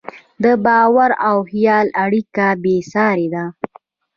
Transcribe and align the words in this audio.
د 0.43 0.45
باور 0.65 1.11
او 1.27 1.37
خیال 1.49 1.87
اړیکه 2.03 2.45
بېساري 2.63 3.27
ده. 3.33 3.45